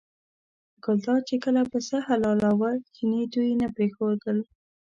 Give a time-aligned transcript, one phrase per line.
[0.83, 4.37] ګلداد چې کله پسه حلالاوه چیني دوی نه پرېښودل.